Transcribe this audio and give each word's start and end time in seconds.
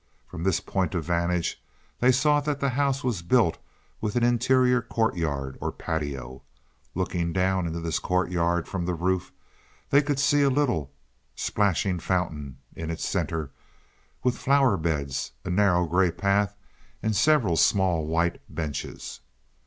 From 0.25 0.41
this 0.43 0.59
point 0.59 0.95
of 0.95 1.05
vantage 1.05 1.61
they 1.99 2.11
saw 2.11 2.39
that 2.39 2.59
the 2.59 2.69
house 2.69 3.03
was 3.03 3.21
built 3.21 3.59
with 4.01 4.15
an 4.15 4.23
interior 4.23 4.81
courtyard 4.81 5.59
or 5.61 5.71
patio. 5.71 6.41
Looking 6.95 7.31
down 7.33 7.67
into 7.67 7.79
this 7.81 7.99
courtyard 7.99 8.67
from 8.67 8.87
the 8.87 8.95
roof 8.95 9.31
they 9.91 10.01
could 10.01 10.17
see 10.17 10.41
a 10.41 10.49
little, 10.49 10.91
splashing 11.35 11.99
fountain 11.99 12.57
in 12.75 12.89
its 12.89 13.07
center, 13.07 13.51
with 14.23 14.35
flower 14.39 14.75
beds, 14.75 15.33
a 15.45 15.51
narrow 15.51 15.85
gray 15.85 16.09
path, 16.09 16.55
and 17.03 17.15
several 17.15 17.55
small 17.55 18.07
white 18.07 18.41
benches. 18.49 19.19